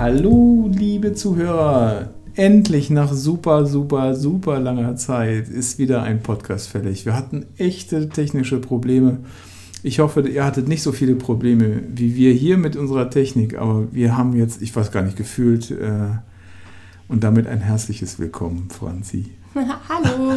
[0.00, 2.08] Hallo, liebe Zuhörer.
[2.34, 7.04] Endlich nach super, super, super langer Zeit ist wieder ein Podcast fällig.
[7.04, 9.18] Wir hatten echte technische Probleme.
[9.82, 13.92] Ich hoffe, ihr hattet nicht so viele Probleme wie wir hier mit unserer Technik, aber
[13.92, 16.16] wir haben jetzt, ich weiß gar nicht, gefühlt äh,
[17.10, 19.32] und damit ein herzliches Willkommen, Franzi.
[19.88, 20.34] Hallo.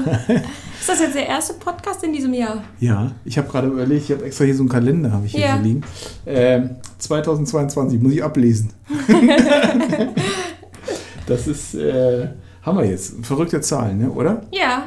[0.79, 2.63] Ist das jetzt der erste Podcast in diesem Jahr?
[2.79, 5.41] Ja, ich habe gerade überlegt, ich habe extra hier so einen Kalender, habe ich hier
[5.41, 5.55] Ja.
[5.57, 5.83] liegen.
[6.25, 8.73] Ähm, 2022 muss ich ablesen.
[11.27, 12.29] das ist, äh,
[12.63, 13.23] haben wir jetzt.
[13.23, 14.09] Verrückte Zahlen, ne?
[14.09, 14.41] oder?
[14.51, 14.85] Ja,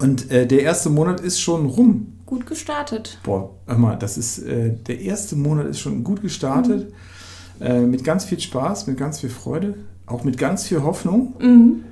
[0.00, 2.14] Und äh, der erste Monat ist schon rum.
[2.26, 3.18] gut gestartet.
[3.22, 6.92] Boah, hör mal, das ist, äh, der erste Monat ist schon gut gestartet.
[7.60, 9.74] Äh, mit ganz viel Spaß, mit ganz viel Freude,
[10.08, 11.34] auch mit ganz viel Hoffnung.
[11.40, 11.84] Mhm.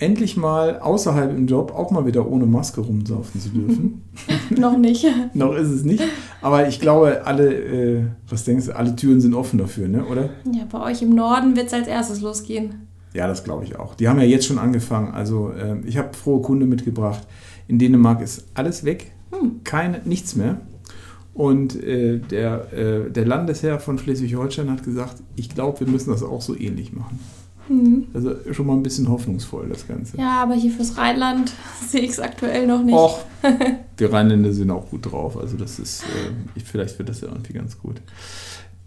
[0.00, 4.02] Endlich mal außerhalb im Job auch mal wieder ohne Maske rumsaufen zu dürfen.
[4.56, 5.04] Noch nicht.
[5.34, 6.04] Noch ist es nicht.
[6.40, 10.04] Aber ich glaube, alle, äh, was denkst du, alle Türen sind offen dafür, ne?
[10.04, 10.30] oder?
[10.52, 12.86] Ja, bei euch im Norden wird es als erstes losgehen.
[13.12, 13.94] Ja, das glaube ich auch.
[13.94, 15.12] Die haben ja jetzt schon angefangen.
[15.14, 17.26] Also ähm, ich habe frohe Kunde mitgebracht.
[17.66, 19.12] In Dänemark ist alles weg,
[19.64, 20.60] keine, nichts mehr.
[21.34, 26.22] Und äh, der, äh, der Landesherr von Schleswig-Holstein hat gesagt, ich glaube, wir müssen das
[26.22, 27.20] auch so ähnlich machen.
[28.14, 30.16] Also schon mal ein bisschen hoffnungsvoll, das Ganze.
[30.16, 31.52] Ja, aber hier fürs Rheinland
[31.88, 32.94] sehe ich es aktuell noch nicht.
[32.94, 33.20] Och,
[33.96, 35.36] wir Rheinländer sind auch gut drauf.
[35.36, 37.96] Also das ist, äh, ich, vielleicht wird das ja irgendwie ganz gut.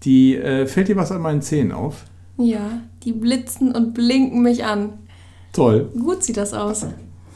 [0.03, 2.05] Die, äh, fällt dir was an meinen Zähnen auf?
[2.38, 4.93] Ja, die blitzen und blinken mich an.
[5.53, 5.91] Toll.
[5.99, 6.85] Gut sieht das aus.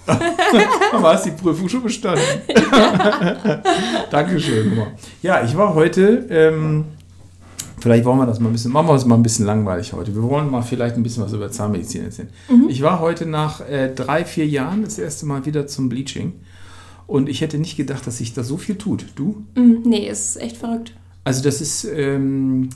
[0.94, 2.22] Aber hast die Prüfung schon bestanden.
[4.10, 4.70] Dankeschön.
[4.70, 4.88] Guck mal.
[5.22, 6.86] Ja, ich war heute, ähm,
[7.86, 10.16] vielleicht wollen wir das mal ein bisschen, machen wir uns mal ein bisschen langweilig heute.
[10.16, 12.30] Wir wollen mal vielleicht ein bisschen was über Zahnmedizin erzählen.
[12.68, 16.34] Ich war heute nach äh, drei, vier Jahren das erste Mal wieder zum Bleaching.
[17.06, 19.06] Und ich hätte nicht gedacht, dass sich da so viel tut.
[19.16, 19.44] Du?
[19.56, 20.96] Mhm, nee, ist echt verrückt.
[21.24, 22.72] Also das ist ähm,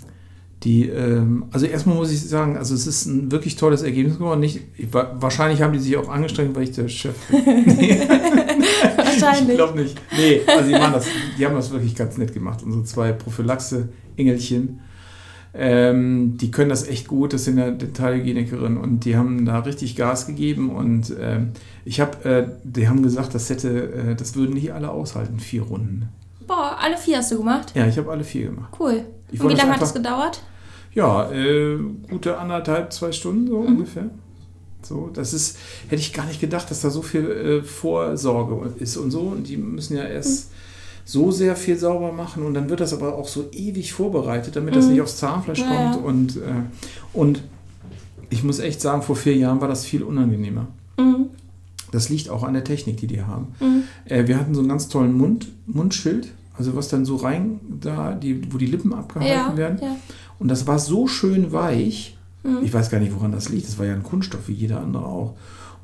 [0.63, 4.41] die, ähm, also erstmal muss ich sagen, also es ist ein wirklich tolles Ergebnis geworden.
[4.41, 7.39] Nicht, ich, wa- wahrscheinlich haben die sich auch angestrengt, weil ich der Chef bin.
[9.11, 9.57] Ich Wahrscheinlich.
[9.57, 9.97] glaube nicht.
[10.15, 11.05] Nee, also die, machen das,
[11.37, 12.61] die haben das wirklich ganz nett gemacht.
[12.63, 14.79] Unsere zwei Prophylaxe-Engelchen.
[15.53, 19.95] Ähm, die können das echt gut, das sind ja Dentalhygienikerin und die haben da richtig
[19.95, 21.51] Gas gegeben und ähm,
[21.85, 25.63] ich habe, äh, die haben gesagt, das hätte, äh, das würden nicht alle aushalten, vier
[25.63, 26.09] Runden.
[26.45, 27.73] Boah, alle vier hast du gemacht?
[27.75, 28.73] Ja, ich habe alle vier gemacht.
[28.79, 29.05] Cool.
[29.31, 30.43] Ich und wie lange hat das gedauert?
[30.93, 31.77] Ja, äh,
[32.09, 34.09] gute anderthalb, zwei Stunden so ungefähr.
[34.81, 35.57] So, das ist,
[35.87, 39.21] hätte ich gar nicht gedacht, dass da so viel äh, Vorsorge ist und so.
[39.21, 40.51] Und die müssen ja erst
[41.09, 44.75] so sehr viel sauber machen und dann wird das aber auch so ewig vorbereitet, damit
[44.75, 46.05] das nicht aufs Zahnfleisch Ja, kommt.
[46.05, 46.39] Und, äh,
[47.13, 47.41] und
[48.29, 50.67] ich muss echt sagen, vor vier Jahren war das viel unangenehmer.
[50.99, 51.29] Mhm.
[51.91, 53.47] Das liegt auch an der Technik, die die haben.
[54.05, 58.13] Äh, wir hatten so einen ganz tollen Mund, Mundschild, also was dann so rein da,
[58.13, 59.79] die, wo die Lippen abgehalten Ja, werden.
[59.81, 59.95] ja.
[60.37, 62.17] Und das war so schön weich.
[62.63, 63.67] Ich weiß gar nicht, woran das liegt.
[63.67, 65.33] Das war ja ein Kunststoff, wie jeder andere auch.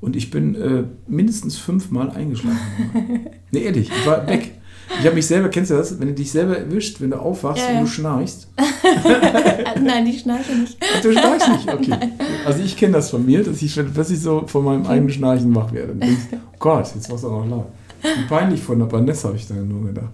[0.01, 2.59] Und ich bin äh, mindestens fünfmal eingeschlafen.
[3.51, 4.51] nee, ehrlich, ich war weg.
[5.00, 6.00] Ich habe mich selber, kennst du das?
[6.00, 8.47] Wenn du dich selber erwischt, wenn du aufwachst Ja, und du schnarchst.
[9.84, 10.78] Nein, die schnarche nicht.
[10.79, 11.97] Ach, Du schnarchst nicht, okay.
[12.46, 15.53] Also ich kenne das von mir, dass ich, dass ich so von meinem eigenen Schnarchen
[15.56, 15.96] wach werde.
[15.96, 17.68] Denkst, oh Gott, jetzt war es auch noch laut.
[18.01, 20.09] Wie peinlich von der Vanessa, habe ich dann nur gedacht.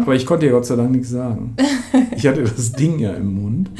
[0.00, 1.54] Aber ich konnte ja Gott sei Dank nichts sagen.
[2.14, 3.70] Ich hatte das Ding ja im Mund.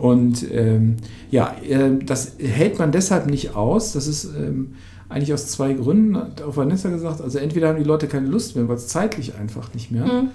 [0.00, 0.96] Und ähm,
[1.30, 3.92] ja, äh, das hält man deshalb nicht aus.
[3.92, 4.74] Das ist ähm,
[5.08, 7.20] eigentlich aus zwei Gründen, hat auch Vanessa gesagt.
[7.20, 10.04] Also entweder haben die Leute keine Lust mehr, weil es zeitlich einfach nicht mehr.
[10.04, 10.28] Mhm.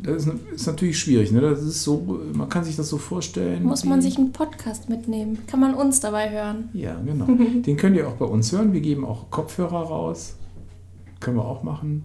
[0.00, 1.32] Das ist, ist natürlich schwierig.
[1.32, 1.40] Ne?
[1.40, 3.62] Das ist so, man kann sich das so vorstellen.
[3.62, 5.38] Muss man sich einen Podcast mitnehmen?
[5.46, 6.70] Kann man uns dabei hören?
[6.72, 7.26] ja, genau.
[7.66, 8.72] Den könnt ihr auch bei uns hören.
[8.72, 10.36] Wir geben auch Kopfhörer raus.
[11.20, 12.04] Können wir auch machen.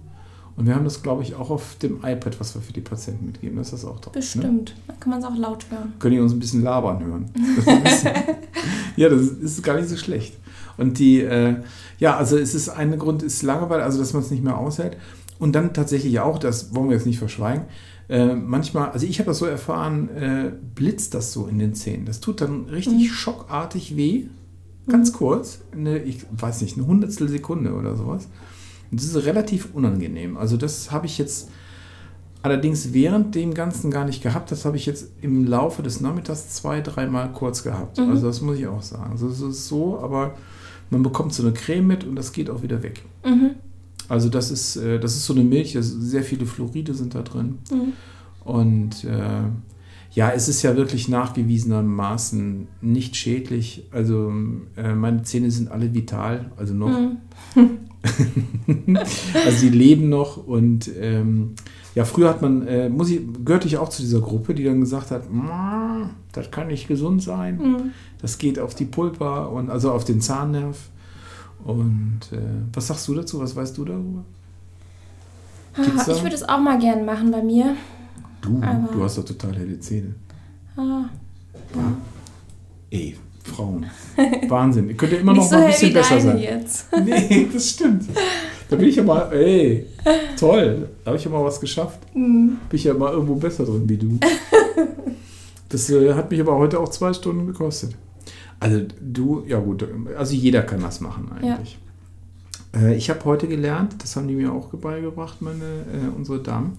[0.57, 3.27] Und wir haben das, glaube ich, auch auf dem iPad, was wir für die Patienten
[3.27, 3.57] mitgeben.
[3.57, 4.13] Das ist das auch drauf.
[4.13, 4.19] Ne?
[4.19, 4.75] Bestimmt.
[4.87, 5.93] Dann kann man es auch laut hören.
[5.99, 7.29] Könnt ihr uns ein bisschen labern hören.
[7.55, 8.11] Das bisschen,
[8.95, 10.33] ja, das ist gar nicht so schlecht.
[10.77, 11.55] Und die, äh,
[11.99, 14.97] ja, also es ist ein Grund, ist Langeweile, also dass man es nicht mehr aushält.
[15.39, 17.65] Und dann tatsächlich auch, das wollen wir jetzt nicht verschweigen,
[18.09, 22.05] äh, manchmal, also ich habe das so erfahren, äh, blitzt das so in den Zähnen.
[22.05, 24.25] Das tut dann richtig schockartig weh,
[24.87, 28.27] ganz kurz, eine, ich weiß nicht, eine Hundertstel Sekunde oder sowas.
[28.89, 30.37] Und das ist relativ unangenehm.
[30.37, 31.49] Also das habe ich jetzt
[32.41, 34.51] allerdings während dem Ganzen gar nicht gehabt.
[34.51, 37.99] Das habe ich jetzt im Laufe des Nachmittags zwei, dreimal kurz gehabt.
[37.99, 39.11] Also das muss ich auch sagen.
[39.11, 40.35] Also es ist so, aber
[40.89, 43.03] man bekommt so eine Creme mit und das geht auch wieder weg.
[43.25, 43.51] Mhm.
[44.09, 47.59] Also das ist, äh, das ist so eine Milch, sehr viele Fluoride sind da drin.
[47.71, 47.93] Mhm.
[48.43, 49.43] Und äh,
[50.11, 53.83] ja, es ist ja wirklich nachgewiesenermaßen nicht schädlich.
[53.91, 54.31] Also
[54.75, 56.89] äh, meine Zähne sind alle vital, also noch.
[56.89, 57.17] Mhm.
[59.45, 61.53] also die leben noch und ähm,
[61.95, 64.79] ja, früher hat man, äh, muss ich, gehörte ich auch zu dieser Gruppe, die dann
[64.81, 67.77] gesagt hat, "Ma, das kann nicht gesund sein, Mhm.
[68.21, 70.77] das geht auf die Pulpa und also auf den Zahnnerv.
[71.63, 72.37] Und äh,
[72.73, 73.39] was sagst du dazu?
[73.39, 74.23] Was weißt du darüber?
[75.75, 77.75] Gibt's da- Ah, Ich würde es auch mal gern machen bei mir.
[78.41, 80.13] Du, Aber- du hast doch total helle Zähne.
[80.75, 81.05] Ah,
[82.89, 83.17] Ey,
[83.57, 83.85] Frauen.
[84.47, 84.87] Wahnsinn.
[84.89, 86.37] Ihr könnt ja immer noch so mal ein bisschen besser sein.
[86.39, 86.87] jetzt.
[87.05, 88.03] Nee, das stimmt.
[88.69, 89.85] Da bin ich ja mal, ey,
[90.37, 90.89] toll.
[91.03, 91.99] Da habe ich ja mal was geschafft.
[92.13, 92.57] Mhm.
[92.69, 94.19] Bin ich ja mal irgendwo besser drin wie du.
[95.69, 97.93] Das äh, hat mich aber heute auch zwei Stunden gekostet.
[98.57, 99.85] Also du, ja gut,
[100.17, 101.77] also jeder kann das machen eigentlich.
[102.73, 106.77] Äh, ich habe heute gelernt, das haben die mir auch beigebracht, meine, äh, unsere Damen,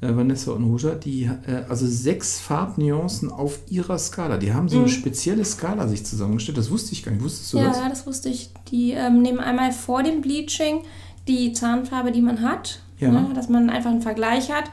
[0.00, 4.36] Vanessa und Roja, die, äh, also sechs Farbnuancen auf ihrer Skala.
[4.36, 4.90] Die haben so eine Mhm.
[4.90, 6.58] spezielle Skala sich zusammengestellt.
[6.58, 7.24] Das wusste ich gar nicht.
[7.24, 7.78] Wusstest du Ja, das?
[7.78, 8.50] ja, das wusste ich.
[8.70, 10.80] Die ähm, nehmen einmal vor dem Bleaching
[11.26, 13.10] die Zahnfarbe, die man hat, Ja.
[13.10, 14.64] ne, dass man einfach einen Vergleich hat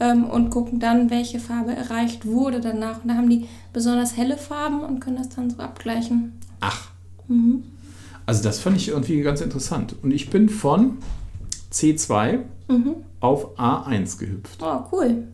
[0.00, 3.02] ähm, und gucken dann, welche Farbe erreicht wurde danach.
[3.02, 6.32] Und da haben die besonders helle Farben und können das dann so abgleichen.
[6.60, 6.88] Ach.
[7.28, 7.62] Mhm.
[8.26, 9.94] Also das fand ich irgendwie ganz interessant.
[10.02, 10.98] Und ich bin von
[11.74, 12.38] C2
[12.68, 12.94] Mhm.
[13.20, 14.58] auf A1 gehüpft.
[14.62, 15.24] Oh, cool.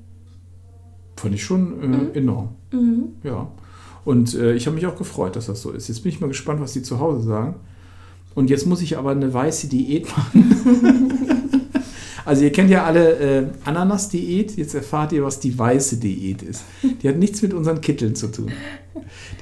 [1.17, 2.49] Fand ich schon äh, enorm.
[2.73, 3.11] Mhm.
[3.23, 3.49] Ja.
[4.05, 5.87] Und äh, ich habe mich auch gefreut, dass das so ist.
[5.89, 7.55] Jetzt bin ich mal gespannt, was die zu Hause sagen.
[8.35, 11.13] Und jetzt muss ich aber eine weiße Diät machen.
[12.25, 14.57] also ihr kennt ja alle äh, Ananas-Diät.
[14.57, 16.65] Jetzt erfahrt ihr, was die weiße Diät ist.
[17.03, 18.51] Die hat nichts mit unseren Kitteln zu tun.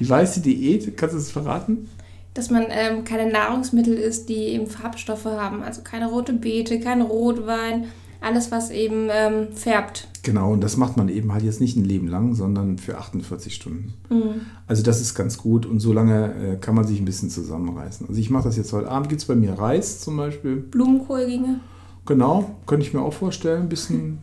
[0.00, 1.88] Die weiße Diät, kannst du es verraten?
[2.38, 5.64] Dass man ähm, keine Nahrungsmittel isst, die eben Farbstoffe haben.
[5.64, 7.86] Also keine rote Beete, kein Rotwein.
[8.20, 10.06] Alles, was eben ähm, färbt.
[10.22, 13.52] Genau, und das macht man eben halt jetzt nicht ein Leben lang, sondern für 48
[13.52, 13.94] Stunden.
[14.08, 14.42] Mhm.
[14.68, 18.06] Also das ist ganz gut und so lange äh, kann man sich ein bisschen zusammenreißen.
[18.08, 20.58] Also ich mache das jetzt heute Abend, gibt es bei mir Reis zum Beispiel.
[20.58, 21.58] Blumenkohl ginge.
[22.06, 24.18] Genau, könnte ich mir auch vorstellen, ein bisschen.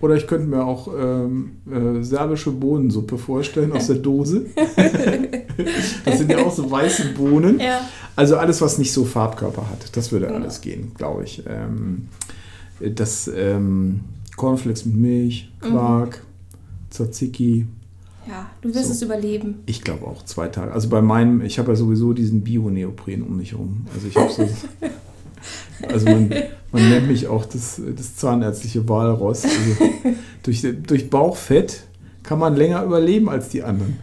[0.00, 4.46] Oder ich könnte mir auch ähm, äh, serbische Bohnensuppe vorstellen aus der Dose.
[6.04, 7.58] das sind ja auch so weiße Bohnen.
[7.60, 7.80] Ja.
[8.14, 10.32] Also alles, was nicht so Farbkörper hat, das würde Ja.
[10.32, 11.42] alles gehen, glaube ich.
[11.48, 12.08] Ähm,
[12.80, 14.00] das ähm,
[14.36, 16.22] Cornflakes mit Milch, Quark,
[16.90, 17.66] Tzatziki,
[18.28, 18.92] Ja, du wirst So.
[18.92, 19.60] es überleben.
[19.66, 20.72] Ich glaube auch zwei Tage.
[20.72, 23.86] Also bei meinem, ich habe ja sowieso diesen Bio-Neopren um mich herum.
[23.94, 24.42] Also ich habe so.
[25.88, 26.32] Also man,
[26.72, 29.44] man nennt mich auch das, das zahnärztliche Walross.
[29.44, 31.84] Also durch, durch Bauchfett
[32.22, 33.98] kann man länger überleben als die anderen.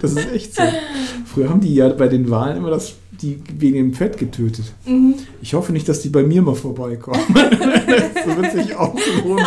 [0.00, 0.62] Das ist echt so.
[1.26, 4.72] Früher haben die ja bei den Wahlen immer das, die wegen dem Fett getötet.
[4.86, 5.14] Mhm.
[5.42, 7.20] Ich hoffe nicht, dass die bei mir mal vorbeikommen.
[7.28, 9.36] so wird sich auch so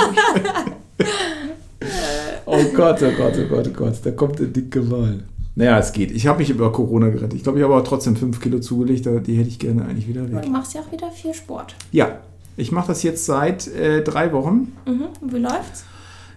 [2.45, 5.23] Oh Gott, oh Gott, oh Gott, oh Gott, da kommt der dicke Wal.
[5.55, 6.11] Naja, es geht.
[6.11, 7.33] Ich habe mich über Corona gerettet.
[7.35, 10.31] Ich glaube, ich habe aber trotzdem fünf Kilo zugelegt, die hätte ich gerne eigentlich wieder
[10.31, 10.41] weg.
[10.41, 11.75] du machst ja auch wieder viel Sport.
[11.91, 12.19] Ja,
[12.57, 14.73] ich mache das jetzt seit äh, drei Wochen.
[14.85, 15.05] Mhm.
[15.21, 15.85] Und wie läuft's?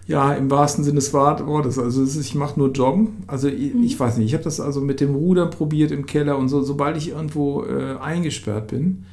[0.07, 1.77] Ja, im wahrsten Sinne des Wortes.
[1.77, 3.23] Also ich mache nur Joggen.
[3.27, 6.37] Also ich, ich weiß nicht, ich habe das also mit dem Rudern probiert im Keller
[6.37, 6.61] und so.
[6.61, 9.03] Sobald ich irgendwo äh, eingesperrt bin,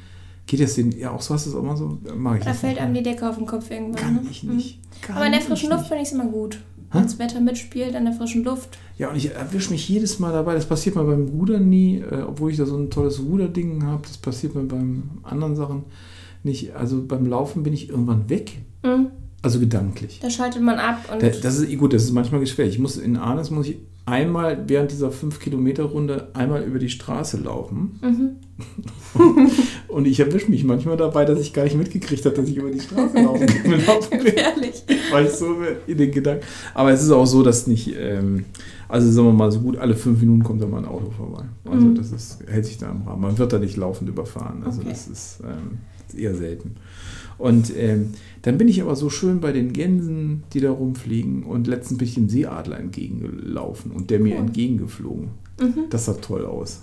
[0.47, 2.53] geht das den, ja auch so hast du es auch mal so, mag ich Da
[2.53, 3.95] fällt einem die Decke auf den Kopf irgendwann.
[4.01, 4.21] Kann ne?
[4.31, 4.55] ich Mhm.
[4.55, 4.79] nicht.
[5.01, 5.69] Kann Aber in der frischen.
[5.69, 6.59] Luft finde ich es immer gut.
[6.95, 8.77] Wenn das Wetter mitspielt, in der frischen Luft.
[8.97, 10.53] Ja, und ich erwische mich jedes Mal dabei.
[10.53, 14.03] Das passiert mir beim Rudern nie, äh, obwohl ich da so ein tolles Ruderding habe.
[14.03, 15.83] Das passiert mir beim anderen Sachen
[16.43, 16.75] nicht.
[16.75, 18.59] Also beim Laufen bin ich irgendwann weg.
[18.83, 19.07] Mhm.
[19.41, 20.19] Also gedanklich.
[20.21, 22.75] Da schaltet man ab und Da, das ist gut, das ist manchmal gefährlich.
[22.75, 26.89] Ich muss in Arnes muss ich einmal während dieser 5 Kilometer Runde einmal über die
[26.89, 27.99] Straße laufen.
[28.01, 28.29] Mhm.
[29.87, 32.69] Und ich erwische mich manchmal dabei, dass ich gar nicht mitgekriegt habe, dass ich über
[32.69, 33.71] die Straße laufen bin.
[34.23, 34.83] gefährlich.
[35.11, 35.55] War ich so
[35.87, 36.43] in den Gedanken.
[36.73, 38.45] Aber es ist auch so, dass nicht, ähm,
[38.87, 41.43] also sagen wir mal, so gut alle fünf Minuten kommt da mal ein Auto vorbei.
[41.65, 41.95] Also Mhm.
[41.95, 43.21] das ist, hält sich da im Rahmen.
[43.21, 44.63] Man wird da nicht laufend überfahren.
[44.63, 44.89] Also Okay.
[44.91, 46.75] das ist, ähm, ist eher selten.
[47.37, 48.11] Und ähm,
[48.43, 51.43] dann bin ich aber so schön bei den Gänsen, die da rumfliegen.
[51.43, 54.41] Und letztens bin ich dem Seeadler entgegengelaufen und der mir Cool.
[54.41, 55.27] entgegengeflogen.
[55.59, 55.73] Mhm.
[55.89, 56.81] Das sah toll aus,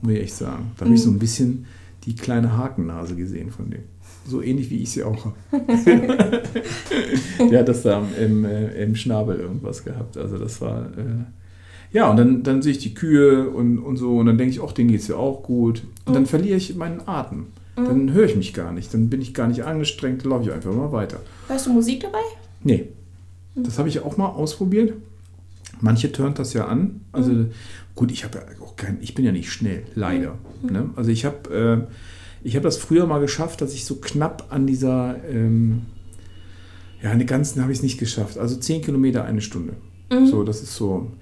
[0.00, 0.72] muss ich echt sagen.
[0.78, 1.04] Da habe ich Mhm.
[1.04, 1.66] so ein bisschen
[2.04, 3.82] die kleine Hakennase gesehen von dem.
[4.26, 5.32] So ähnlich wie ich sie auch habe.
[7.50, 10.16] Der hat das da im, äh, im Schnabel irgendwas gehabt.
[10.16, 10.86] Also das war.
[10.96, 11.24] Äh,
[11.92, 14.62] ja, und dann, dann sehe ich die Kühe und, und so und dann denke ich,
[14.62, 15.82] ach, denen geht es ja auch gut.
[16.06, 16.26] Und dann Mhm.
[16.26, 17.48] verliere ich meinen Atem.
[17.76, 17.84] Mhm.
[17.84, 18.92] Dann höre ich mich gar nicht.
[18.92, 21.20] Dann bin ich gar nicht angestrengt, laufe ich einfach mal weiter.
[21.48, 22.22] Hörst du Musik dabei?
[22.62, 22.88] Nee,
[23.54, 24.94] das habe ich auch mal ausprobiert.
[25.80, 27.00] Manche turnt das ja an.
[27.10, 27.46] Also
[27.94, 30.38] gut, ich habe ja auch kein, ich bin ja nicht schnell, leider.
[30.62, 30.90] Ne?
[30.94, 31.92] Also ich habe äh,
[32.44, 35.82] ich habe das früher mal geschafft, dass ich so knapp an dieser, ähm,
[37.02, 38.38] ja, den ganzen habe ich es nicht geschafft.
[38.38, 39.74] Also 10 Kilometer eine Stunde.
[40.10, 40.26] Mhm.
[40.26, 41.12] So, das ist so.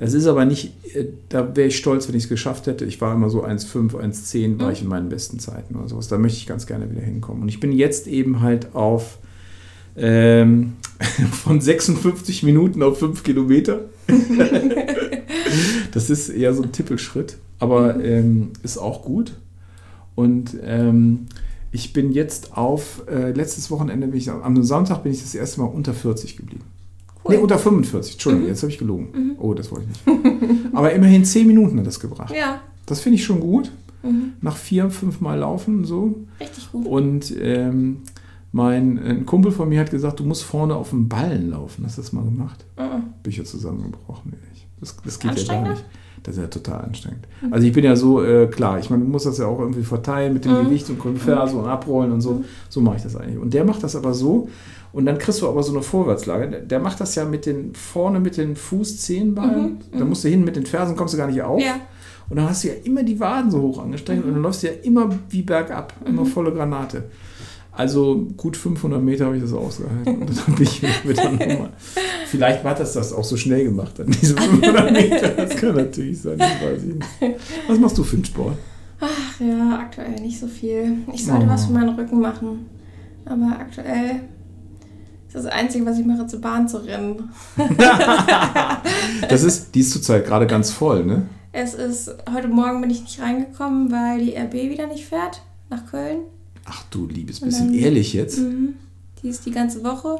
[0.00, 2.86] Das ist aber nicht, äh, da wäre ich stolz, wenn ich es geschafft hätte.
[2.86, 4.72] Ich war immer so 1,5, 1,10 war Mhm.
[4.72, 6.08] ich in meinen besten Zeiten oder sowas.
[6.08, 7.42] Da möchte ich ganz gerne wieder hinkommen.
[7.42, 9.18] Und ich bin jetzt eben halt auf
[9.96, 10.72] ähm,
[11.32, 13.80] von 56 Minuten auf 5 Kilometer.
[15.92, 19.34] das ist eher so ein Tippelschritt, aber ähm, ist auch gut.
[20.14, 21.26] Und ähm,
[21.72, 25.60] ich bin jetzt auf, äh, letztes Wochenende bin ich, am Sonntag bin ich das erste
[25.60, 26.64] Mal unter 40 geblieben.
[27.24, 27.36] Cool.
[27.36, 28.12] Nee, unter 45.
[28.14, 29.36] Entschuldigung, jetzt habe ich gelogen.
[29.38, 30.74] Oh, das wollte ich nicht.
[30.74, 32.34] Aber immerhin 10 Minuten hat das gebracht.
[32.34, 33.70] Ja, Das finde ich schon gut.
[34.02, 34.32] mhm.
[34.40, 36.14] Nach vier, fünf Mal laufen so.
[36.40, 36.86] richtig gut.
[36.86, 37.98] Und ähm,
[38.52, 41.84] mein ein Kumpel von mir hat gesagt, du musst vorne auf dem Ballen laufen.
[41.84, 42.64] Hast du das mal gemacht?
[42.78, 43.12] Mhm.
[43.22, 44.32] Bücher zusammengebrochen.
[44.32, 44.66] ehrlich.
[44.80, 45.84] Das, das geht ja gar nicht.
[46.22, 47.26] Das ist ja total anstrengend.
[47.50, 49.82] Also ich bin ja so, äh, klar, ich meine, du musst das ja auch irgendwie
[49.82, 50.64] verteilen mit dem Mhm.
[50.64, 52.44] Gewicht und Konverse und abrollen und so.
[52.68, 53.38] So mache ich das eigentlich.
[53.38, 54.48] Und der macht das aber so.
[54.92, 56.48] Und dann kriegst du aber so eine Vorwärtslage.
[56.50, 59.78] Der- Der macht das ja mit den vorne mit den Fußzehenballen.
[59.96, 61.60] Da musst du hin mit den Fersen, kommst du gar nicht auf.
[61.62, 61.76] Ja.
[62.28, 64.68] Und dann hast du ja immer die Waden so hoch angestrengt und dann läufst du
[64.68, 67.04] ja immer wie bergab, immer volle Granate.
[67.80, 70.20] Also gut 500 Meter habe ich das ausgehalten.
[70.20, 71.70] Und dann bin ich wieder nochmal.
[72.26, 75.28] Vielleicht hat das das auch so schnell gemacht, dann diese 500 Meter.
[75.30, 77.40] Das kann natürlich sein, das weiß ich nicht.
[77.68, 78.58] Was machst du für einen Sport?
[79.00, 80.98] Ach ja, aktuell nicht so viel.
[81.14, 81.48] Ich sollte Oh.
[81.48, 82.66] was für meinen Rücken machen.
[83.24, 84.20] Aber aktuell
[85.26, 87.30] ist das Einzige, was ich mache, zur Bahn zu rennen.
[89.28, 91.22] Das ist, die ist zurzeit gerade ganz voll, ne?
[91.52, 95.86] Es ist, heute Morgen bin ich nicht reingekommen, weil die RB wieder nicht fährt nach
[95.90, 96.18] Köln.
[96.70, 98.38] Ach du liebes bisschen ehrlich jetzt.
[98.38, 98.74] Mhm.
[99.22, 100.16] Die ist die ganze Woche.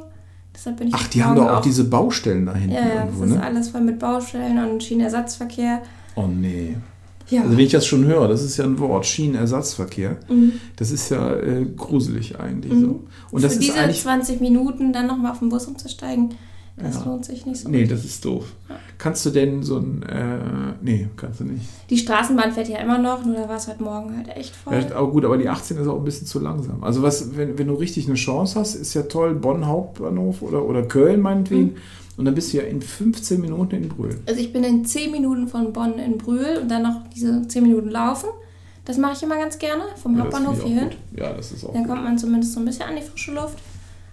[0.54, 3.22] Deshalb bin ich Ach, die haben doch auch diese Baustellen da hinten Ja, ja, irgendwo,
[3.22, 3.42] das ist ne?
[3.42, 5.82] alles voll mit Baustellen und Schienenersatzverkehr.
[6.16, 6.76] Oh nee.
[7.28, 7.42] Ja.
[7.42, 10.16] Also wenn ich das schon höre, das ist ja ein Wort, Schienenersatzverkehr.
[10.28, 10.54] Mhm.
[10.76, 12.80] Das ist ja äh, gruselig eigentlich Mhm.
[12.80, 13.04] so.
[13.30, 14.02] Und das Für ist diese eigentlich.
[14.02, 16.34] 20 Minuten dann nochmal auf den Bus umzusteigen,
[16.82, 17.04] das Ja.
[17.04, 17.68] lohnt sich nicht so.
[17.68, 18.44] Nee, das ist doof.
[18.98, 20.02] Kannst du denn so ein.
[20.02, 20.38] Äh,
[20.82, 21.62] nee, kannst du nicht.
[21.88, 24.74] Die Straßenbahn fährt ja immer noch, nur da war es heute Morgen halt echt voll.
[24.74, 26.82] Ja, aber gut, aber die 18 ist auch ein bisschen zu langsam.
[26.84, 30.64] Also was, wenn, wenn du richtig eine Chance hast, ist ja toll, Bonn Hauptbahnhof oder,
[30.64, 31.70] oder Köln meinetwegen.
[31.72, 31.76] Mhm.
[32.16, 34.20] Und dann bist du ja in 15 Minuten in Brühl.
[34.26, 37.62] Also ich bin in 10 Minuten von Bonn in Brühl und dann noch diese 10
[37.62, 38.28] Minuten laufen.
[38.84, 40.88] Das mache ich immer ganz gerne, vom Ja, Hauptbahnhof hierhin.
[40.90, 40.96] gut.
[41.18, 41.92] Ja, das ist auch Dann gut.
[41.92, 43.56] kommt man zumindest so ein bisschen an die frische Luft.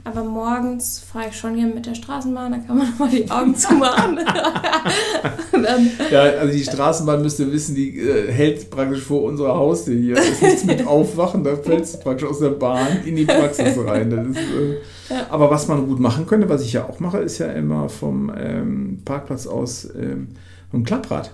[0.07, 3.53] Aber morgens fahre ich schon gerne mit der Straßenbahn, da kann man mal die Augen
[3.55, 4.19] zumachen.
[6.11, 10.15] Ja, also die Straßenbahn müsst ihr wissen, die äh, hält praktisch vor unserer Haustür hier.
[10.15, 13.75] Da ist nichts mit Aufwachen, da fällst du praktisch aus der Bahn in die Praxis
[13.85, 14.09] rein.
[14.09, 17.39] Das ist, äh, Aber was man gut machen könnte, was ich ja auch mache, ist
[17.39, 20.29] ja immer vom ähm, Parkplatz aus ähm,
[20.73, 21.31] ein Klapprad.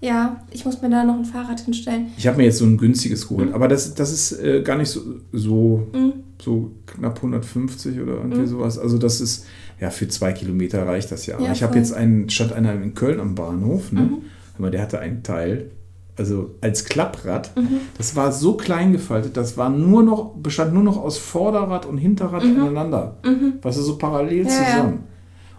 [0.00, 2.08] ja, ich muss mir da noch ein Fahrrad hinstellen.
[2.18, 4.90] Ich habe mir jetzt so ein günstiges geholt, aber das, das ist äh, gar nicht
[4.90, 5.00] so,
[5.32, 6.12] so, Mhm.
[6.42, 8.78] So knapp 150 oder irgendwie sowas.
[8.78, 9.46] Also das ist,
[9.80, 11.36] ja, für zwei Kilometer reicht das ja.
[11.36, 14.16] Aber Ja, ich habe jetzt einen, statt einer in Köln am Bahnhof, ne, Mhm.
[14.58, 15.70] Mal, der hatte einen Teil,
[16.16, 17.80] also als Klapprad, Mhm.
[17.98, 21.98] das war so klein gefaltet, das war nur noch, bestand nur noch aus Vorderrad und
[21.98, 23.16] Hinterrad aneinander.
[23.24, 23.54] Mhm.
[23.62, 24.64] Weißt du, so parallel Ja, ja.
[24.66, 24.98] zusammen.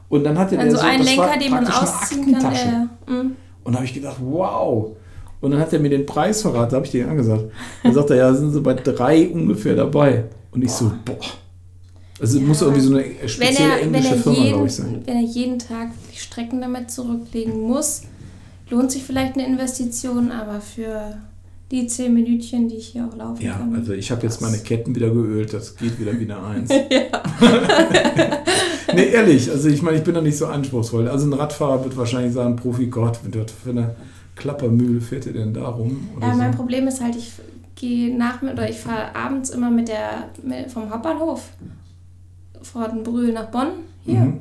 [0.08, 2.54] Und dann hatte Also der so, ein das war Lenker, den man ausziehen kann.
[2.54, 3.32] Äh, mhm.
[3.64, 4.92] Und da habe ich gedacht, wow.
[5.42, 7.46] Und dann hat er mir den Preis verraten, da habe ich den angesagt.
[7.84, 10.26] Dann sagt er, ja, sind sie bei drei ungefähr dabei.
[10.56, 11.18] Und ich so, boah.
[12.20, 15.02] Also muss irgendwie so eine spezielle er, englische Firma, jeden, glaube ich, sein.
[15.04, 18.04] wenn er jeden Tag die Strecken damit zurücklegen muss,
[18.70, 21.18] lohnt sich vielleicht eine Investition, aber für
[21.72, 23.76] die 10 Minütchen, die ich hier auch laufen Ja, kann.
[23.76, 26.70] also ich habe jetzt meine Ketten wieder geölt, das geht wieder wie eine Eins.
[28.94, 31.10] nee, ehrlich, also ich meine, ich bin da nicht so anspruchsvoll.
[31.10, 33.96] Also ein Radfahrer wird wahrscheinlich sagen, Profi Gott, mit was für eine
[34.36, 36.08] Klappermühle fährt ihr denn da rum?
[36.22, 36.58] Ja, mein so.
[36.60, 37.32] Problem ist halt, ich
[37.76, 41.50] gehe nach oder ich fahre abends immer mit der mit, vom Hauptbahnhof
[42.62, 43.68] von Brühl nach Bonn
[44.04, 44.40] hier Mhm.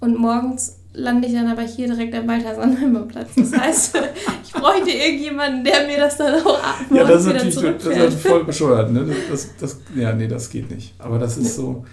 [0.00, 2.66] und morgens lande ich dann aber hier direkt am Balthasar
[3.08, 3.30] Platz.
[3.36, 3.98] Das heißt,
[4.44, 7.98] ich bräuchte irgendjemanden, der mir das dann auch ab Ja, das ist natürlich das ist
[7.98, 8.92] halt voll bescheuert.
[8.92, 9.06] Ne?
[9.30, 10.94] Das, das, ja, nee, das geht nicht.
[10.98, 11.84] Aber das ist so.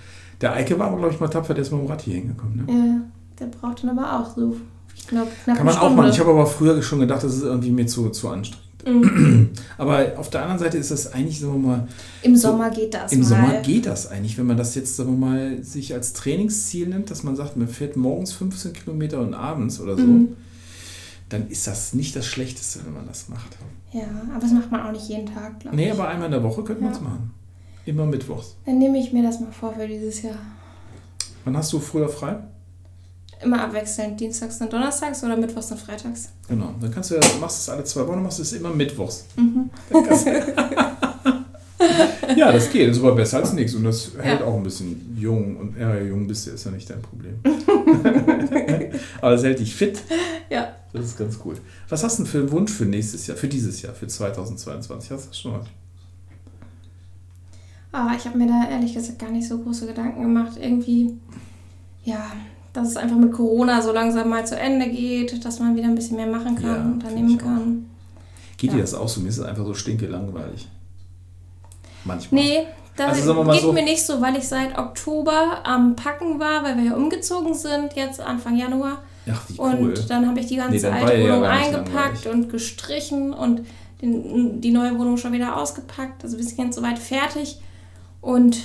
[0.41, 2.65] Der Eike war aber, glaube ich, mal tapfer, der ist mit dem Rad hier hingekommen.
[2.65, 2.73] Ne?
[2.73, 3.01] Ja,
[3.39, 4.55] der braucht dann aber auch so,
[4.95, 6.09] ich glaube, knapp Kann man auch machen.
[6.09, 8.68] Ich habe aber früher schon gedacht, das ist irgendwie mir zu, zu anstrengend.
[8.85, 9.49] Mhm.
[9.77, 11.87] Aber auf der anderen Seite ist das eigentlich, sagen wir mal,
[12.21, 13.25] Im so- Sommer geht das im mal.
[13.25, 17.11] Sommer geht das eigentlich, wenn man das jetzt, sagen wir mal, sich als Trainingsziel nimmt,
[17.11, 20.29] dass man sagt, man fährt morgens 15 Kilometer und abends oder so, Mhm.
[21.29, 23.57] dann ist das nicht das Schlechteste, wenn man das macht.
[23.91, 25.91] Ja, aber das macht man auch nicht jeden Tag, glaube Nee, ich.
[25.91, 27.03] aber einmal in der Woche könnte man es Ja.
[27.03, 27.31] machen.
[27.85, 28.55] Immer mittwochs.
[28.65, 30.35] Dann nehme ich mir das mal vor für dieses Jahr.
[31.43, 32.37] Wann hast du früher frei?
[33.41, 36.29] Immer abwechselnd, dienstags und donnerstags oder mittwochs und freitags.
[36.47, 39.25] Genau, dann kannst du ja, machst es alle zwei Wochen, machst es immer mittwochs.
[39.37, 39.69] Mhm.
[42.35, 44.45] Ja, das geht, das ist aber besser als nichts und das hält Ja.
[44.45, 47.39] auch ein bisschen jung und ja, jung bist du, ist ja nicht dein Problem.
[49.21, 50.01] aber es hält dich fit
[50.49, 51.55] Ja, Das ist ganz cool.
[51.89, 55.11] Was hast du denn für einen Wunsch für nächstes Jahr, für dieses Jahr, für 2022?
[55.11, 55.67] Hast du schon was?
[57.91, 60.57] Aber ich habe mir da ehrlich gesagt gar nicht so große Gedanken gemacht.
[60.61, 61.17] Irgendwie,
[62.03, 62.31] ja,
[62.73, 65.95] dass es einfach mit Corona so langsam mal zu Ende geht, dass man wieder ein
[65.95, 67.85] bisschen mehr machen kann, Ja, unternehmen kann.
[68.57, 68.75] Geht Ja.
[68.77, 69.21] dir das auch so?
[69.21, 70.67] Mir ist es einfach so stinke langweilig.
[72.05, 72.41] Manchmal.
[72.43, 72.59] Nee,
[72.95, 76.77] das Also geht so- mir nicht so, weil ich seit Oktober am Packen war, weil
[76.77, 78.99] wir ja umgezogen sind, jetzt Anfang Januar.
[79.31, 79.69] Ach, wie cool.
[79.93, 83.61] Und dann habe ich die ganze Nee, alte ja Wohnung nicht eingepackt und gestrichen und
[84.01, 86.23] den, die neue Wohnung schon wieder ausgepackt.
[86.23, 87.59] Also wir sind jetzt soweit fertig.
[88.21, 88.57] Und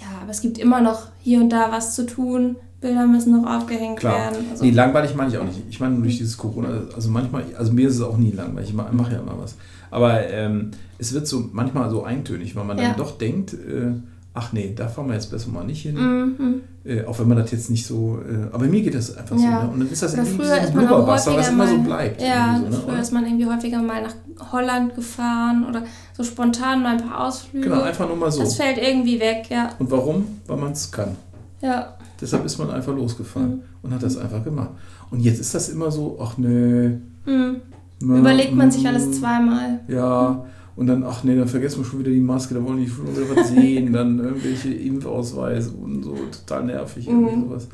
[0.00, 2.56] ja, aber es gibt immer noch hier und da was zu tun.
[2.80, 4.14] Bilder müssen noch aufgehängt Klar.
[4.32, 4.46] werden.
[4.50, 5.62] Also, Nee, langweilig meine ich auch nicht.
[5.68, 8.70] Ich meine nur durch dieses Corona, also manchmal, also mir ist es auch nie langweilig,
[8.70, 9.54] ich ma- mache ja immer was.
[9.90, 12.88] Aber ähm, es wird so manchmal so eintönig, weil man Ja.
[12.88, 13.92] dann doch denkt, äh,
[14.32, 15.96] ach nee, da fahren wir jetzt besser mal nicht hin.
[15.96, 16.54] Mhm.
[16.82, 19.42] Äh, auch wenn man das jetzt nicht so, äh, aber mir geht das einfach Ja.
[19.60, 19.66] so.
[19.66, 19.70] Ne?
[19.74, 21.68] Und dann ist das Oder irgendwie früher so ist man auch Blubberwasser, was immer mal,
[21.68, 22.22] so bleibt.
[22.22, 22.72] Ja, so, ne?
[22.76, 23.02] früher Oder?
[23.02, 25.82] ist man irgendwie häufiger mal nach Holland gefahren oder
[26.16, 27.68] so spontan mal ein paar Ausflüge.
[27.68, 28.40] Genau, einfach nur mal so.
[28.40, 29.70] Das fällt irgendwie weg, ja.
[29.78, 30.24] Und warum?
[30.46, 31.16] Weil man es kann.
[31.60, 33.60] Ja, Deshalb ist man einfach losgefahren Mhm.
[33.82, 34.70] und hat das einfach gemacht.
[35.10, 36.98] Und jetzt ist das immer so, ach nee.
[37.26, 37.56] mhm.
[38.02, 39.80] na, überlegt man sich mm, alles zweimal.
[39.88, 40.44] Ja,
[40.76, 43.06] und dann, ach nee, dann vergessen wir schon wieder die Maske, da wollen die schon
[43.14, 46.14] wieder was sehen, dann irgendwelche Impfausweise und so,
[46.46, 47.44] total nervig, irgendwie Mhm.
[47.48, 47.68] sowas.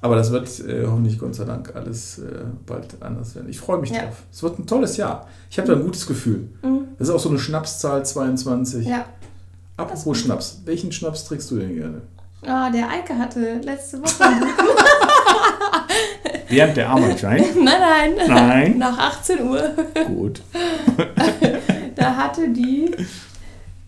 [0.00, 3.48] Aber das wird äh, hoffentlich, Gott sei Dank, alles äh, bald anders werden.
[3.48, 4.02] Ich freue mich Ja.
[4.04, 4.22] drauf.
[4.30, 5.26] Es wird ein tolles Jahr.
[5.50, 6.48] Ich habe da ein gutes Gefühl.
[6.62, 6.80] Mhm.
[6.98, 8.86] Das ist auch so eine Schnapszahl 22.
[8.86, 9.06] Ja.
[9.78, 10.60] Apropos Schnaps.
[10.66, 12.02] Welchen Schnaps trinkst du denn gerne?
[12.46, 14.24] Ah, der Eike hatte letzte Woche.
[16.48, 17.44] Während der Arbeit sein?
[17.64, 18.28] nein, nein.
[18.28, 18.78] Nein.
[18.78, 19.74] Nach 18 Uhr.
[20.06, 20.42] Gut.
[21.96, 22.92] Da hatte die.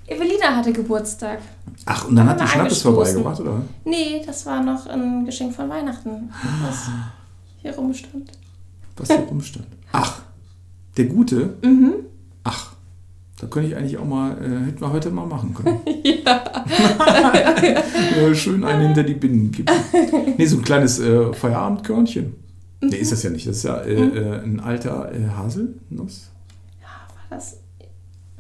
[0.07, 1.41] Evelina hatte Geburtstag.
[1.85, 3.63] Ach, und dann Da hat die Schnappes vorbeigebracht, oder?
[3.85, 6.33] Nee, das war noch ein Geschenk von Weihnachten,
[6.65, 6.89] was
[7.61, 8.31] hier rumstand.
[8.97, 9.67] Was hier rumstand.
[9.91, 10.21] Ach,
[10.97, 11.57] der Gute?
[11.63, 11.95] Mhm.
[12.45, 12.76] Ach,
[13.41, 15.81] da könnte ich eigentlich auch mal, äh, hätten wir heute mal machen können.
[16.25, 16.43] ja.
[18.35, 19.69] Schön einen hinter die Binden geben.
[20.37, 22.35] Nee, so ein kleines äh, Feierabendkörnchen.
[22.81, 23.47] Nee, ist das ja nicht.
[23.47, 24.57] Das ist ja äh, Mhm.
[24.57, 26.31] ein alter äh, Haselnuss.
[26.81, 27.57] War das?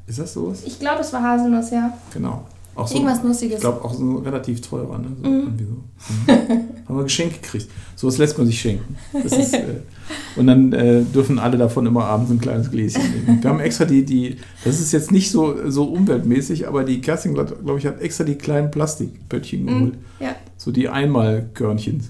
[0.07, 0.63] Ist das sowas?
[0.65, 1.93] Ich glaube, es war Haselnuss, ja.
[2.13, 2.45] Genau.
[2.77, 3.61] Auch so, Irgendwas ich Lustiges.
[3.61, 4.99] glaube auch so relativ teurer.
[4.99, 5.07] Ne?
[5.23, 5.71] So, irgendwie so.
[5.73, 6.39] Mhm.
[6.87, 7.69] Haben wir geschenkt gekriegt.
[7.97, 8.97] Sowas lässt man sich schenken.
[9.25, 9.63] Ist, äh,
[10.37, 13.43] und dann äh, dürfen alle davon immer abends ein kleines Gläschen nehmen.
[13.43, 17.33] Wir haben extra die, die das ist jetzt nicht so, so umweltmäßig, aber die Kerstin,
[17.35, 19.67] glaube ich, hat extra die kleinen Plastikböttchen Mhm.
[19.67, 19.95] geholt.
[20.21, 20.37] Ja.
[20.59, 22.03] So die Einmalkörnchen.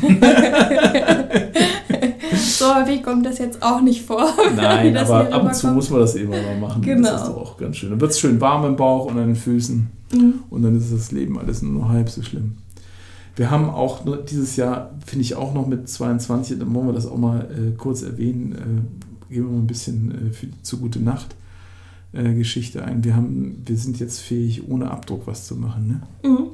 [2.34, 4.24] So häufig kommt das jetzt auch nicht vor.
[4.56, 6.82] Nein, aber ab und zu muss man das immer mal machen.
[6.82, 7.10] Genau.
[7.10, 7.90] Das ist doch auch ganz schön.
[7.90, 9.88] Dann wird es schön warm im Bauch und an den Füßen.
[10.12, 10.34] Mhm.
[10.50, 12.56] Und dann ist das Leben alles nur noch halb so schlimm.
[13.36, 17.06] Wir haben auch dieses Jahr, finde ich auch noch mit 22, dann wollen wir das
[17.06, 20.78] auch mal äh, kurz erwähnen, äh, geben wir mal ein bisschen äh, für die zu
[20.78, 21.34] gute Nacht
[22.12, 23.04] äh, Geschichte ein.
[23.04, 25.88] Wir, haben, wir sind jetzt fähig, ohne Abdruck was zu machen.
[26.22, 26.28] Ne?
[26.28, 26.48] Mhm.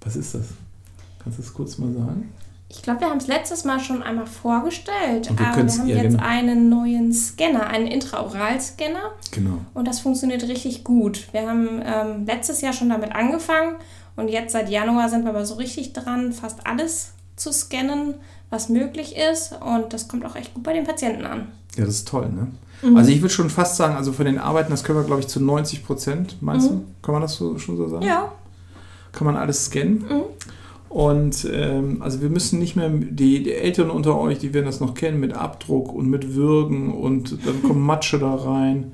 [0.00, 0.46] Was ist das?
[1.18, 2.28] Kannst du das kurz mal sagen?
[2.74, 5.88] Ich glaube, wir haben es letztes Mal schon einmal vorgestellt, wir aber wir können's- haben
[5.88, 6.24] ja, jetzt genau.
[6.26, 9.58] einen neuen Scanner, einen Intraoral-Scanner Genau.
[9.74, 11.28] und das funktioniert richtig gut.
[11.32, 13.76] Wir haben ähm, letztes Jahr schon damit angefangen
[14.16, 18.14] und jetzt seit Januar sind wir aber so richtig dran, fast alles zu scannen,
[18.50, 21.48] was möglich ist und das kommt auch echt gut bei den Patienten an.
[21.76, 22.48] Ja, das ist toll, ne?
[22.82, 22.96] Mhm.
[22.96, 25.28] Also ich würde schon fast sagen, also von den Arbeiten, das können wir, glaube ich,
[25.28, 26.84] zu 90 Prozent, meinst du?
[27.02, 28.02] Kann man das so, schon so sagen?
[28.04, 28.08] Mhm.
[28.10, 28.32] Ja,
[29.12, 29.98] Kann man alles scannen.
[30.08, 30.22] Mhm.
[30.92, 34.80] Und ähm, also wir müssen nicht mehr, die, die Älteren unter euch, die werden das
[34.80, 38.92] noch kennen, mit Abdruck und mit Würgen und dann kommt Matsche da rein.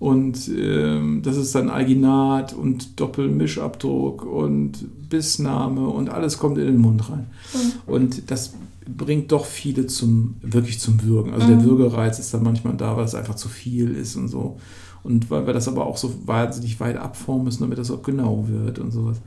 [0.00, 6.78] Und ähm, das ist dann Alginat und Doppelmischabdruck und Bissname und alles kommt in den
[6.78, 7.28] Mund rein.
[7.54, 7.92] Mhm.
[7.92, 8.54] Und das
[8.88, 11.34] bringt doch viele zum, wirklich zum Würgen.
[11.34, 11.64] Also der Mhm.
[11.64, 14.58] Würgereiz ist dann manchmal da, weil es einfach zu viel ist und so.
[15.04, 18.46] Und weil wir das aber auch so wahnsinnig weit abformen müssen, damit das auch genau
[18.48, 19.20] wird und sowas.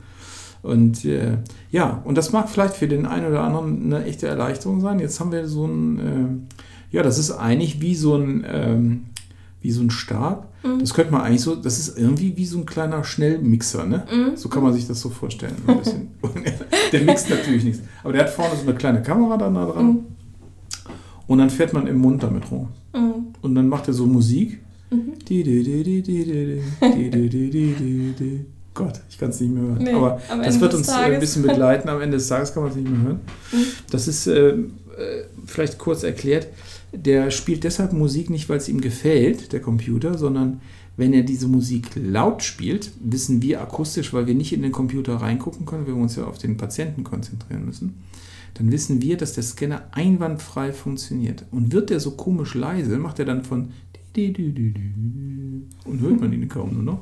[0.62, 1.38] Und äh,
[1.70, 5.00] ja, und das mag vielleicht für den einen oder anderen eine echte Erleichterung sein.
[5.00, 9.02] Jetzt haben wir so ein, äh, ja, das ist eigentlich wie so ein, ähm,
[9.60, 10.52] wie so ein Stab.
[10.62, 10.78] Mhm.
[10.78, 14.06] Das könnte man eigentlich so, das ist irgendwie wie so ein kleiner Schnellmixer, ne?
[14.12, 14.36] Mhm.
[14.36, 15.56] So kann man sich das so vorstellen.
[16.92, 17.82] der mixt natürlich nichts.
[18.04, 19.86] Aber der hat vorne so eine kleine Kamera dann da dran.
[19.86, 19.98] Mhm.
[21.26, 22.68] Und dann fährt man im Mund damit rum.
[22.94, 23.34] Mhm.
[23.40, 24.60] Und dann macht er so Musik.
[24.90, 25.14] Mhm.
[28.74, 29.82] Gott, ich kann es nicht mehr hören.
[29.82, 31.14] Nee, aber das wird uns äh, Tages.
[31.14, 31.88] ein bisschen begleiten.
[31.88, 33.20] Am Ende des Tages kann man es nicht mehr hören.
[33.90, 34.56] Das ist äh, äh,
[35.46, 36.48] vielleicht kurz erklärt.
[36.92, 40.60] Der spielt deshalb Musik nicht, weil es ihm gefällt, der Computer, sondern
[40.96, 45.16] wenn er diese Musik laut spielt, wissen wir akustisch, weil wir nicht in den Computer
[45.16, 48.02] reingucken können, wir uns ja auf den Patienten konzentrieren müssen,
[48.54, 51.46] dann wissen wir, dass der Scanner einwandfrei funktioniert.
[51.50, 53.70] Und wird der so komisch leise, macht er dann von
[54.14, 57.00] und hört man ihn kaum nur noch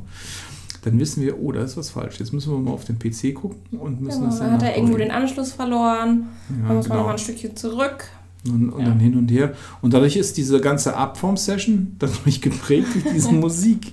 [0.82, 2.18] dann wissen wir, oh, da ist was falsch.
[2.20, 4.76] Jetzt müssen wir mal auf den PC gucken und müssen Genau, das dann hat er
[4.76, 6.28] irgendwo den Anschluss verloren.
[6.48, 7.00] Ja, dann muss man genau.
[7.00, 8.04] noch mal ein Stückchen zurück.
[8.46, 8.86] Und, und Ja.
[8.88, 9.52] dann hin und her.
[9.82, 13.92] Und dadurch ist diese ganze Abform-Session dadurch geprägt durch diese Musik,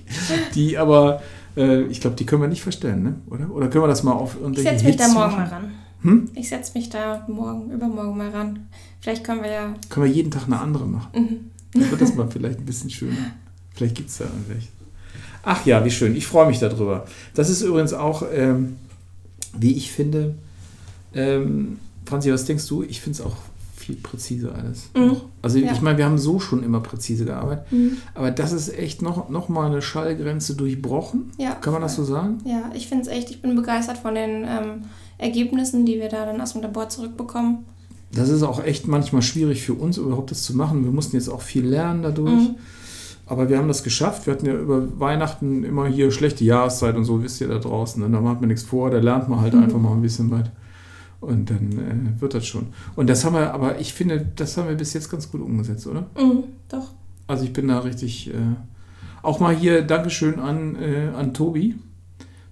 [0.54, 1.20] die aber,
[1.56, 3.14] äh, ich glaube, die können wir nicht verstellen, ne?
[3.28, 3.50] oder?
[3.50, 5.36] Oder können wir das mal auf Ich irgendwelche setze mich da morgen machen?
[5.36, 5.70] mal ran.
[6.00, 6.30] Hm?
[6.34, 8.68] Ich setze mich da morgen, übermorgen mal ran.
[9.00, 9.74] Vielleicht können wir ja.
[9.90, 11.08] Können wir jeden Tag eine andere machen.
[11.14, 11.50] Mhm.
[11.80, 13.16] Dann wird das mal vielleicht ein bisschen schöner.
[13.74, 14.68] Vielleicht gibt es da irgendwelche.
[15.50, 16.14] Ach ja, wie schön.
[16.14, 17.06] Ich freue mich darüber.
[17.34, 18.76] Das ist übrigens auch, ähm,
[19.58, 20.34] wie ich finde,
[21.14, 22.82] ähm, Franzi, was denkst du?
[22.82, 23.34] Ich finde es auch
[23.76, 24.90] viel präziser alles.
[24.94, 25.16] Mhm.
[25.40, 25.72] Also Ja.
[25.72, 27.96] ich meine, wir haben so schon immer präzise gearbeitet, Mhm.
[28.14, 31.30] aber das ist echt noch, noch mal eine Schallgrenze durchbrochen.
[31.38, 32.38] Ja, Kann man das so sagen?
[32.44, 34.82] Ja, ich finde es echt, ich bin begeistert von den ähm,
[35.16, 37.64] Ergebnissen, die wir da dann aus dem Labor zurückbekommen.
[38.12, 40.84] Das ist auch echt manchmal schwierig für uns, überhaupt das zu machen.
[40.84, 42.32] Wir mussten jetzt auch viel lernen dadurch.
[42.34, 42.54] Mhm.
[43.28, 44.26] Aber wir haben das geschafft.
[44.26, 48.02] Wir hatten ja über Weihnachten immer hier schlechte Jahreszeit und so, wisst ihr da draußen.
[48.02, 49.62] Und da macht man nichts vor, da lernt man halt Mhm.
[49.64, 50.48] einfach mal ein bisschen was.
[51.20, 52.68] Und dann äh, wird das schon.
[52.96, 55.86] Und das haben wir, aber ich finde, das haben wir bis jetzt ganz gut umgesetzt,
[55.86, 56.06] oder?
[56.16, 56.92] Mhm, doch.
[57.26, 58.28] Also ich bin da richtig.
[58.30, 58.32] Äh,
[59.22, 61.74] auch mal hier Dankeschön an, äh, an Tobi.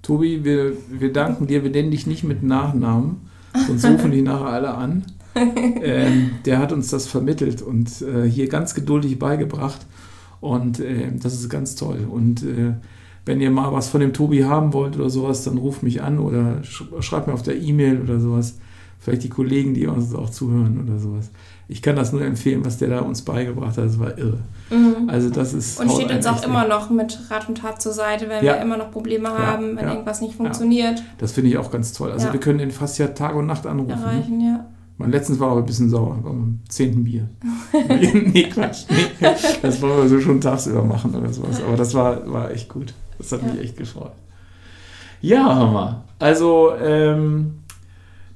[0.02, 3.22] Tobi, wir, wir danken dir, wir nennen dich nicht mit Nachnamen,
[3.66, 5.04] sonst rufen die nachher alle an.
[5.36, 9.84] Ähm, der hat uns das vermittelt und äh, hier ganz geduldig beigebracht.
[10.46, 12.06] Und äh, das ist ganz toll.
[12.10, 12.72] Und äh,
[13.24, 16.18] wenn ihr mal was von dem Tobi haben wollt oder sowas, dann ruft mich an
[16.18, 18.58] oder sch schreibt mir auf der E-Mail oder sowas.
[18.98, 21.30] Vielleicht die Kollegen, die uns auch zuhören oder sowas.
[21.68, 23.84] Ich kann das nur empfehlen, was der da uns beigebracht hat.
[23.84, 24.38] Das war irre.
[24.70, 25.08] Mhm.
[25.08, 28.28] Also das ist Und steht uns auch immer noch mit Rat und Tat zur Seite,
[28.28, 28.54] wenn Ja.
[28.54, 31.70] wir immer noch Probleme Ja, haben, wenn ja, irgendwas nicht funktioniert, Das finde ich auch
[31.70, 32.12] ganz toll.
[32.12, 33.88] Also wir können ihn fast ja Tag und Nacht anrufen.
[33.88, 33.94] Ne?
[33.94, 34.64] erreichen, ja.
[34.98, 37.28] Mein letztens war aber ein bisschen sauer, beim zehnten Bier.
[37.72, 38.84] nee, Quatsch.
[38.88, 39.28] Nee.
[39.60, 41.60] Das wollen wir so schon tagsüber machen oder sowas.
[41.62, 42.94] Aber das war, war echt gut.
[43.18, 43.48] Das hat Ja.
[43.52, 44.12] mich echt gefreut.
[45.20, 46.04] Ja, Hammer.
[46.18, 47.54] Also, ähm,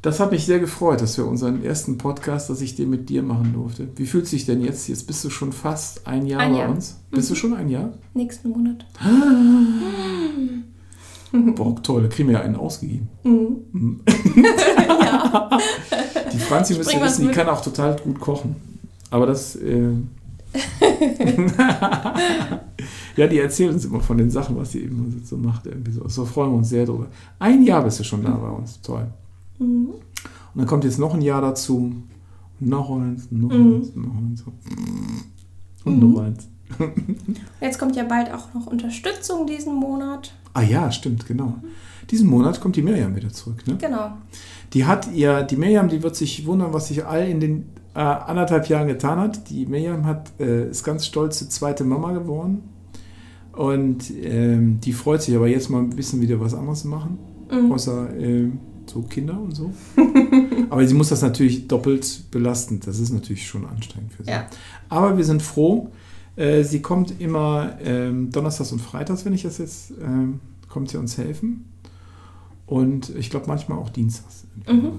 [0.02, 3.22] das hat mich sehr gefreut, dass wir unseren ersten Podcast, dass ich den mit dir
[3.22, 3.88] machen durfte.
[3.96, 4.88] Wie fühlt sich denn jetzt?
[4.88, 6.70] Jetzt bist du schon fast ein Jahr Ein bei Jahr.
[6.70, 7.00] uns.
[7.10, 7.90] Bist du schon ein Jahr?
[8.14, 8.84] Nächsten Monat.
[11.54, 13.08] Boah, toll, da kriegen wir ja einen ausgegeben.
[13.24, 14.00] Mhm.
[16.32, 18.56] Die Franzi müsst ihr wissen, die kann auch total gut kochen.
[19.10, 19.56] Aber das.
[19.60, 19.92] Äh
[23.16, 25.66] ja, die erzählt uns immer von den Sachen, was sie eben so macht.
[25.66, 26.08] Irgendwie so.
[26.08, 27.06] so freuen wir uns sehr drüber.
[27.38, 28.80] Ein Jahr bist du schon da bei uns.
[28.80, 29.06] Toll.
[29.58, 29.90] Mhm.
[29.90, 30.00] Und
[30.56, 31.92] dann kommt jetzt noch ein Jahr dazu.
[32.58, 33.74] Noch eins, noch Mhm.
[33.76, 34.44] eins, noch eins.
[35.84, 36.12] Und Mhm.
[36.12, 36.48] noch eins.
[37.60, 40.32] Jetzt kommt ja bald auch noch Unterstützung diesen Monat.
[40.54, 41.54] Ah ja, stimmt, genau.
[42.10, 43.66] Diesen Monat kommt die Miriam wieder zurück.
[43.66, 43.76] Ne?
[43.80, 44.12] Genau.
[44.72, 47.98] Die hat ihr, die Miriam, die wird sich wundern, was sich all in den äh,
[48.00, 49.48] anderthalb Jahren getan hat.
[49.50, 52.62] Die Miriam hat, äh, ist ganz stolze zweite Mama geworden.
[53.52, 57.18] Und ähm, die freut sich aber jetzt mal ein bisschen wieder was anderes zu machen,
[57.50, 57.72] Mhm.
[57.72, 59.72] außer ähm, so Kinder und so.
[60.70, 62.86] aber sie muss das natürlich doppelt belastend.
[62.86, 64.30] Das ist natürlich schon anstrengend für sie.
[64.30, 64.46] Ja.
[64.88, 65.90] Aber wir sind froh.
[66.36, 70.98] Äh, sie kommt immer ähm, Donnerstags und Freitags, wenn ich das jetzt, ähm, kommt sie
[70.98, 71.66] uns helfen.
[72.66, 74.44] Und ich glaube manchmal auch Dienstags.
[74.66, 74.92] Mhm.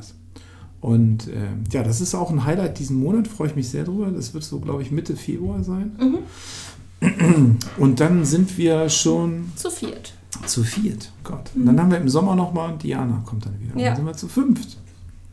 [0.82, 4.08] Und ähm, ja, das ist auch ein Highlight diesen Monat, freue ich mich sehr drüber.
[4.12, 5.92] Das wird so, glaube ich, Mitte Februar sein.
[6.00, 7.58] Mhm.
[7.78, 10.14] Und dann sind wir schon Zu viert.
[10.46, 11.12] zu viert.
[11.24, 11.52] Gott.
[11.56, 13.74] Und dann haben wir im Sommer nochmal, Diana kommt dann wieder.
[13.74, 13.80] Mhm.
[13.80, 13.88] Ja.
[13.90, 14.78] Dann sind wir zu fünft.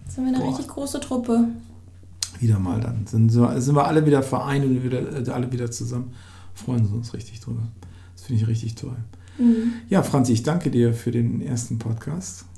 [0.05, 0.49] Jetzt sind wir eine Boah.
[0.49, 1.49] richtig große Truppe.
[2.39, 3.07] Wieder mal dann.
[3.07, 6.13] Sind, sind wir alle wieder vereint und wieder, äh, alle wieder zusammen.
[6.55, 7.63] Freuen wir uns richtig drüber.
[8.15, 8.97] Das finde ich richtig toll.
[9.39, 9.73] Mhm.
[9.89, 12.45] Ja, Franzi, ich danke dir für den ersten Podcast.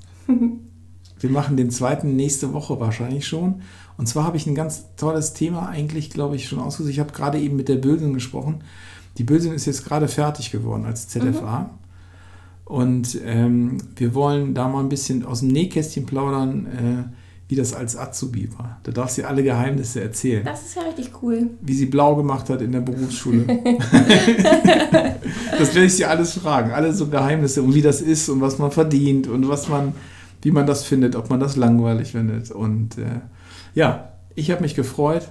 [1.19, 3.61] Wir machen den zweiten nächste Woche wahrscheinlich schon.
[3.95, 6.91] Und zwar habe ich ein ganz tolles Thema eigentlich, glaube ich, schon ausgesucht.
[6.91, 8.63] Ich habe gerade eben mit der Bösin gesprochen.
[9.19, 11.69] Die Bösin ist jetzt gerade fertig geworden als ZFA.
[12.65, 17.03] Und ähm, wir wollen da mal ein bisschen aus dem Nähkästchen plaudern, äh,
[17.51, 18.79] wie das als Azubi war.
[18.83, 21.49] Da darf sie alle Geheimnisse erzählen Das ist ja richtig cool.
[21.59, 23.45] wie sie blau gemacht hat in der Berufsschule.
[25.59, 28.57] das werde ich sie alles fragen, alle so Geheimnisse und wie das ist und was
[28.57, 29.91] man verdient und was man,
[30.41, 32.51] wie man das findet, ob man das langweilig findet.
[32.51, 33.19] Und äh,
[33.75, 35.27] ja, ich habe mich gefreut.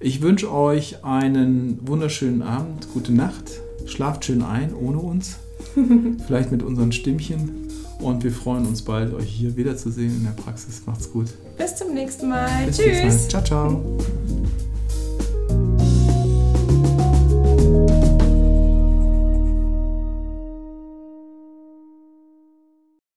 [0.00, 5.36] Ich wünsche euch einen wunderschönen Abend, gute Nacht, schlaft schön ein ohne uns,
[6.26, 7.69] vielleicht mit unseren Stimmchen.
[8.00, 10.82] Und wir freuen uns bald, euch hier wiederzusehen in der Praxis.
[10.86, 11.26] Macht's gut.
[11.58, 12.66] Bis zum nächsten Mal.
[12.66, 12.86] Bis Tschüss.
[12.86, 13.44] nächstes Mal.
[13.44, 13.98] Ciao, ciao.